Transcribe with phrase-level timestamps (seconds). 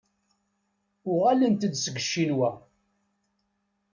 [1.11, 2.49] Uɣalent-d seg Ccinwa.